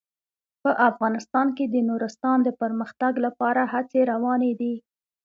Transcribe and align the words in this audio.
په 0.61 0.71
افغانستان 0.89 1.47
کې 1.57 1.65
د 1.73 1.75
نورستان 1.89 2.37
د 2.43 2.49
پرمختګ 2.61 3.13
لپاره 3.25 3.61
هڅې 3.73 3.99
روانې 4.11 4.51
دي. 4.61 4.73